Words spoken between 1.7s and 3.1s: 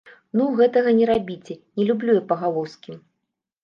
не люблю я пагалоскі.